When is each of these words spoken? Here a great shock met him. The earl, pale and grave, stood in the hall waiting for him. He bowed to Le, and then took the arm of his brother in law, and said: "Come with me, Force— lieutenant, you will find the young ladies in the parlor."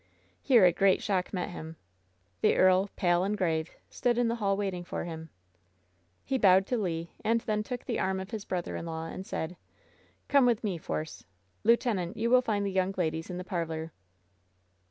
Here 0.41 0.65
a 0.65 0.71
great 0.71 0.99
shock 1.03 1.31
met 1.31 1.49
him. 1.49 1.75
The 2.41 2.55
earl, 2.55 2.89
pale 2.95 3.23
and 3.23 3.37
grave, 3.37 3.69
stood 3.87 4.17
in 4.17 4.29
the 4.29 4.37
hall 4.37 4.57
waiting 4.57 4.83
for 4.83 5.03
him. 5.03 5.29
He 6.25 6.39
bowed 6.39 6.65
to 6.65 6.75
Le, 6.79 7.09
and 7.23 7.41
then 7.41 7.61
took 7.61 7.85
the 7.85 7.99
arm 7.99 8.19
of 8.19 8.31
his 8.31 8.43
brother 8.43 8.75
in 8.75 8.87
law, 8.87 9.05
and 9.05 9.27
said: 9.27 9.57
"Come 10.27 10.47
with 10.47 10.63
me, 10.63 10.79
Force— 10.79 11.27
lieutenant, 11.63 12.17
you 12.17 12.31
will 12.31 12.41
find 12.41 12.65
the 12.65 12.71
young 12.71 12.95
ladies 12.97 13.29
in 13.29 13.37
the 13.37 13.43
parlor." 13.43 13.91